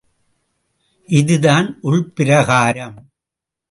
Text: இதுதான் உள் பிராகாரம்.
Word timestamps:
இதுதான் 1.07 1.77
உள் 1.81 2.11
பிராகாரம். 2.15 2.95